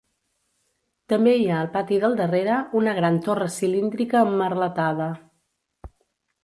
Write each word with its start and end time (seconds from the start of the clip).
També 1.13 1.33
hi 1.41 1.45
ha 1.51 1.59
al 1.65 1.69
pati 1.75 1.99
del 2.05 2.17
darrere 2.21 2.57
una 2.81 2.97
gran 3.01 3.21
torre 3.29 3.51
cilíndrica 3.59 4.27
emmerletada. 4.31 5.13